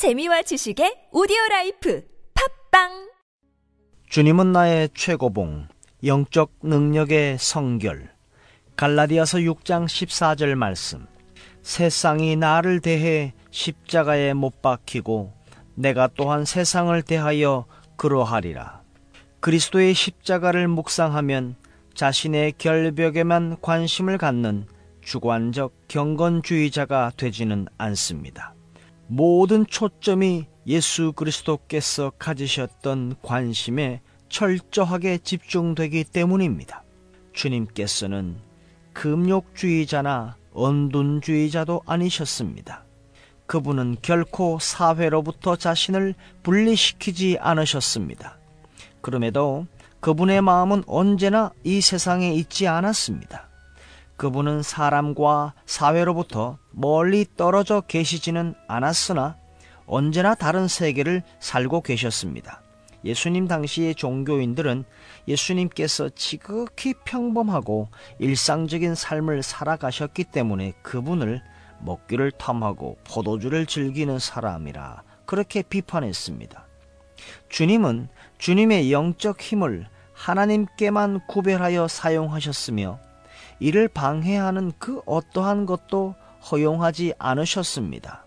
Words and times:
재미와 0.00 0.40
지식의 0.40 1.12
오디오 1.12 1.36
라이프 1.50 2.02
팟빵 2.70 3.10
주님은 4.08 4.50
나의 4.50 4.88
최고봉, 4.94 5.68
영적 6.06 6.52
능력의 6.62 7.36
성결. 7.38 8.08
갈라디아서 8.76 9.40
6장 9.40 9.84
14절 9.84 10.54
말씀. 10.54 11.06
세상이 11.60 12.36
나를 12.36 12.80
대해 12.80 13.34
십자가에 13.50 14.32
못 14.32 14.62
박히고 14.62 15.34
내가 15.74 16.08
또한 16.16 16.46
세상을 16.46 17.02
대하여 17.02 17.66
그러하리라. 17.96 18.80
그리스도의 19.40 19.92
십자가를 19.92 20.66
묵상하면 20.66 21.56
자신의 21.92 22.54
결벽에만 22.56 23.58
관심을 23.60 24.16
갖는 24.16 24.64
주관적 25.02 25.74
경건주의자가 25.88 27.12
되지는 27.18 27.66
않습니다. 27.76 28.54
모든 29.12 29.66
초점이 29.66 30.46
예수 30.68 31.12
그리스도께서 31.12 32.12
가지셨던 32.16 33.16
관심에 33.22 34.02
철저하게 34.28 35.18
집중되기 35.18 36.04
때문입니다. 36.04 36.84
주님께서는 37.32 38.36
금욕주의자나 38.92 40.36
언둔주의자도 40.52 41.82
아니셨습니다. 41.86 42.84
그분은 43.46 43.96
결코 44.00 44.60
사회로부터 44.60 45.56
자신을 45.56 46.14
분리시키지 46.44 47.38
않으셨습니다. 47.40 48.38
그럼에도 49.00 49.66
그분의 49.98 50.40
마음은 50.40 50.84
언제나 50.86 51.50
이 51.64 51.80
세상에 51.80 52.32
있지 52.34 52.68
않았습니다. 52.68 53.49
그분은 54.20 54.60
사람과 54.62 55.54
사회로부터 55.64 56.58
멀리 56.72 57.24
떨어져 57.38 57.80
계시지는 57.80 58.54
않았으나 58.68 59.38
언제나 59.86 60.34
다른 60.34 60.68
세계를 60.68 61.22
살고 61.38 61.80
계셨습니다. 61.80 62.60
예수님 63.02 63.48
당시의 63.48 63.94
종교인들은 63.94 64.84
예수님께서 65.26 66.10
지극히 66.10 66.92
평범하고 66.92 67.88
일상적인 68.18 68.94
삶을 68.94 69.42
살아가셨기 69.42 70.24
때문에 70.24 70.74
그분을 70.82 71.40
먹기를 71.78 72.30
탐하고 72.32 72.98
포도주를 73.04 73.64
즐기는 73.64 74.18
사람이라 74.18 75.02
그렇게 75.24 75.62
비판했습니다. 75.62 76.66
주님은 77.48 78.08
주님의 78.36 78.92
영적 78.92 79.40
힘을 79.40 79.88
하나님께만 80.12 81.26
구별하여 81.26 81.88
사용하셨으며 81.88 83.00
이를 83.60 83.88
방해하는 83.88 84.72
그 84.78 85.00
어떠한 85.06 85.66
것도 85.66 86.14
허용하지 86.50 87.14
않으셨습니다. 87.18 88.24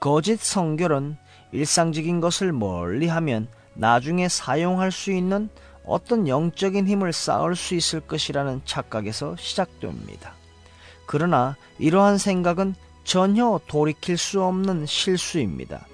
거짓 0.00 0.40
성결은 0.40 1.16
일상적인 1.52 2.20
것을 2.20 2.52
멀리 2.52 3.06
하면 3.06 3.46
나중에 3.74 4.28
사용할 4.28 4.90
수 4.90 5.12
있는 5.12 5.48
어떤 5.84 6.26
영적인 6.26 6.88
힘을 6.88 7.12
쌓을 7.12 7.54
수 7.54 7.74
있을 7.74 8.00
것이라는 8.00 8.62
착각에서 8.64 9.36
시작됩니다. 9.36 10.32
그러나 11.06 11.56
이러한 11.78 12.18
생각은 12.18 12.74
전혀 13.04 13.60
돌이킬 13.66 14.16
수 14.16 14.42
없는 14.42 14.86
실수입니다. 14.86 15.86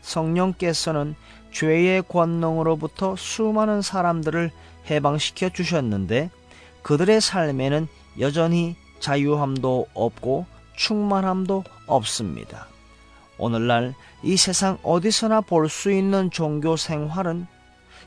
성령께서는 0.00 1.14
죄의 1.50 2.02
권능으로부터 2.08 3.16
수많은 3.16 3.82
사람들을 3.82 4.50
해방시켜 4.90 5.50
주셨는데 5.50 6.30
그들의 6.82 7.20
삶에는 7.20 7.88
여전히 8.18 8.76
자유함도 9.00 9.88
없고 9.94 10.46
충만함도 10.76 11.64
없습니다. 11.86 12.66
오늘날 13.38 13.94
이 14.22 14.36
세상 14.36 14.78
어디서나 14.82 15.40
볼 15.40 15.68
수 15.68 15.90
있는 15.90 16.30
종교 16.30 16.76
생활은 16.76 17.46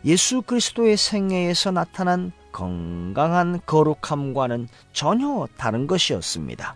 예수 0.06 0.42
그리스도의 0.42 0.98
생애에서 0.98 1.72
나타난 1.72 2.32
건강한 2.52 3.60
거룩함과는 3.66 4.70
전혀 4.94 5.48
다른 5.58 5.88
것이었습니다. 5.88 6.76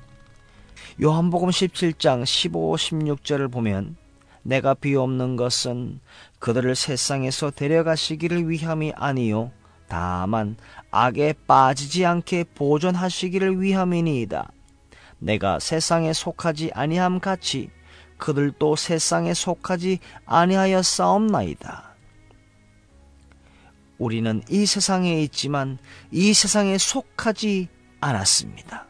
요한복음 1.01 1.49
17장 1.49 2.25
15, 2.25 2.75
16절을 2.75 3.51
보면 3.51 3.95
내가 4.41 4.73
비옵는 4.73 5.35
것은 5.37 5.99
그들을 6.39 6.75
세상에서 6.75 7.51
데려가시기를 7.51 8.49
위함이 8.49 8.93
아니요 8.95 9.51
다만 9.89 10.55
악에 10.91 11.33
빠지지 11.45 12.05
않게 12.05 12.45
보존하시기를 12.55 13.61
위함이니이다. 13.61 14.51
내가 15.17 15.59
세상에 15.59 16.13
속하지 16.13 16.71
아니함 16.73 17.19
같이 17.19 17.69
그들도 18.17 18.75
세상에 18.75 19.33
속하지 19.33 19.99
아니하여 20.25 20.81
싸움나이다. 20.81 21.95
우리는 23.97 24.41
이 24.49 24.65
세상에 24.65 25.21
있지만 25.23 25.77
이 26.11 26.33
세상에 26.33 26.77
속하지 26.77 27.67
않았습니다. 27.99 28.85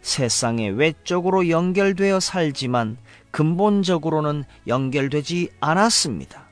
세상에 0.00 0.68
외적으로 0.68 1.48
연결되어 1.48 2.20
살지만 2.20 2.96
근본적으로는 3.30 4.44
연결되지 4.66 5.50
않았습니다. 5.60 6.46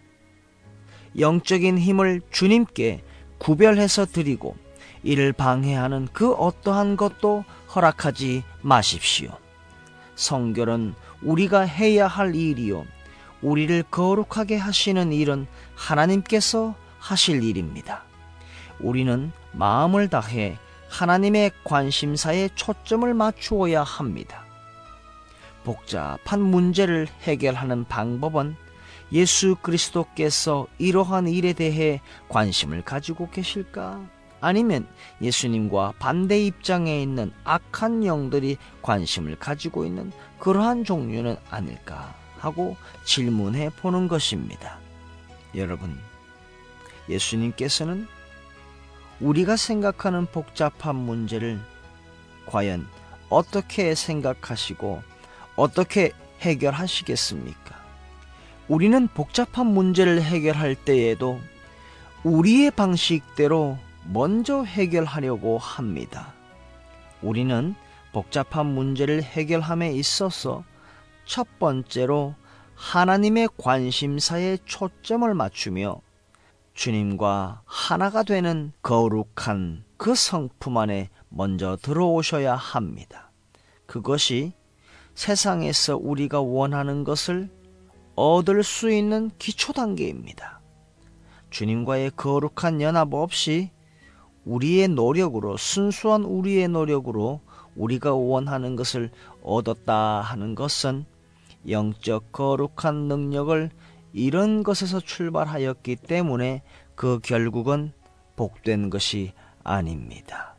영적인 1.19 1.79
힘을 1.79 2.21
주님께 2.31 3.03
구별해서 3.45 4.07
드리고 4.07 4.57
이를 5.03 5.35
방해하는 5.35 6.09
그 6.15 6.33
어떠한 6.33 6.97
것도 6.97 7.45
허락하지 7.75 8.43
마십시오. 8.63 9.37
성결은 10.15 10.95
우리가 11.21 11.61
해야 11.61 12.07
할 12.07 12.35
일이요. 12.35 12.87
우리를 13.43 13.83
거룩하게 13.91 14.57
하시는 14.57 15.13
일은 15.13 15.47
하나님께서 15.75 16.75
하실 16.99 17.43
일입니다. 17.43 18.05
우리는 18.81 19.31
마음을 19.53 20.09
다해 20.09 20.57
하나님의 20.89 21.51
관심사에 21.65 22.49
초점을 22.55 23.13
맞추어야 23.13 23.83
합니다. 23.83 24.43
복잡한 25.65 26.41
문제를 26.41 27.09
해결하는 27.25 27.85
방법은 27.85 28.57
예수 29.15 29.55
그리스도께서 29.63 30.67
이러한 30.79 31.29
일에 31.29 31.53
대해 31.53 32.01
관심을 32.29 32.83
가지고 32.83 33.31
계실까? 33.31 34.01
아니면 34.41 34.87
예수님과 35.23 35.95
반대 36.01 36.45
입장에 36.45 37.01
있는 37.01 37.33
악한 37.45 38.05
영들이 38.05 38.59
관심을 38.83 39.37
가지고 39.39 39.87
있는 39.87 40.13
그러한 40.41 40.85
종류는 40.85 41.37
아닐까 41.49 42.15
하고 42.39 42.77
질문해 43.05 43.71
보는 43.71 44.09
것입니다. 44.09 44.79
여러분, 45.55 45.97
예수님께서는 47.09 48.09
우리가 49.21 49.57
생각하는 49.57 50.27
복잡한 50.27 50.97
문제를 50.97 51.61
과연 52.47 52.87
어떻게 53.31 53.95
생각하시고 53.95 55.03
어떻게 55.55 56.11
해결하시겠습니까? 56.41 57.84
우리는 58.67 59.09
복잡한 59.09 59.67
문제를 59.67 60.23
해결할 60.23 60.75
때에도 60.75 61.39
우리의 62.23 62.71
방식대로 62.71 63.77
먼저 64.11 64.63
해결하려고 64.63 65.59
합니다. 65.59 66.33
우리는 67.21 67.75
복잡한 68.13 68.67
문제를 68.67 69.23
해결함에 69.23 69.93
있어서 69.93 70.65
첫 71.27 71.47
번째로 71.59 72.35
하나님의 72.75 73.49
관심사에 73.59 74.57
초점을 74.65 75.33
맞추며 75.35 76.01
주님과 76.73 77.63
하나가 77.67 78.23
되는 78.23 78.73
거룩한 78.83 79.85
그 79.99 80.15
성품 80.15 80.79
안에 80.79 81.11
먼저 81.29 81.77
들어오셔야 81.83 82.57
합니다. 82.57 83.31
그것이 83.87 84.55
세상에서 85.15 85.99
우리가 85.99 86.41
원하는 86.41 87.05
것을 87.05 87.51
얻을 88.17 88.63
수 88.63 88.91
있는 88.91 89.31
기초 89.39 89.73
단계입니다. 89.73 90.61
주님과의 91.51 92.13
거룩한 92.17 92.81
연합 92.81 93.15
없이 93.15 93.71
우리의 94.45 94.89
노력으로 94.89 95.57
순수한 95.57 96.25
우리의 96.25 96.69
노력으로 96.69 97.41
우리가 97.77 98.15
원하는 98.15 98.77
것을 98.77 99.11
얻었다 99.43 100.21
하는 100.21 100.55
것은 100.55 101.05
영적 101.69 102.33
거룩한 102.33 103.09
능력을 103.09 103.71
이런 104.13 104.63
것에서 104.63 105.01
출발하였기 105.01 105.97
때문에 105.97 106.63
그 106.95 107.19
결국은 107.21 107.93
복된 108.37 108.91
것이 108.91 109.33
아닙니다. 109.63 110.55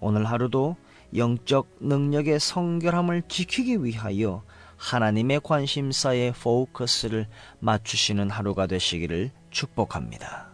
오늘 0.00 0.26
하루도 0.26 0.76
영적 1.16 1.76
능력의 1.80 2.40
성결함을 2.40 3.22
지키기 3.28 3.84
위하여 3.84 4.42
하나님의 4.84 5.40
관심사에 5.42 6.32
포커스를 6.32 7.26
맞추시는 7.60 8.28
하루가 8.28 8.66
되시기를 8.66 9.30
축복합니다. 9.50 10.53